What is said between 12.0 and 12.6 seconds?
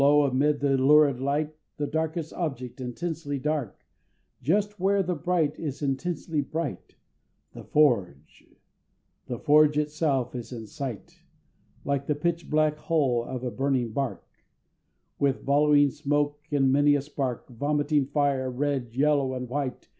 the pitch